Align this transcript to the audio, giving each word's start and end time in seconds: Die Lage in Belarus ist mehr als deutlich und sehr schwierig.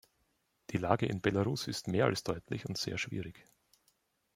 Die 0.71 0.79
Lage 0.79 1.05
in 1.05 1.21
Belarus 1.21 1.67
ist 1.67 1.87
mehr 1.87 2.05
als 2.05 2.23
deutlich 2.23 2.65
und 2.65 2.75
sehr 2.75 2.97
schwierig. 2.97 3.45